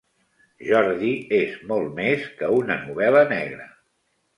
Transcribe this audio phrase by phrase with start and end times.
[0.69, 3.75] Jordi és molt més que una novel·la negra.